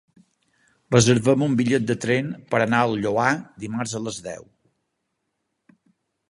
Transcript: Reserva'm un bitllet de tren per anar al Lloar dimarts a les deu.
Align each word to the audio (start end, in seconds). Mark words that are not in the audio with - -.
Reserva'm 0.95 1.43
un 1.47 1.57
bitllet 1.59 1.85
de 1.91 1.95
tren 2.05 2.31
per 2.55 2.63
anar 2.65 2.79
al 2.87 2.97
Lloar 3.03 3.29
dimarts 3.67 3.95
a 4.01 4.03
les 4.07 4.19
deu. 4.31 4.49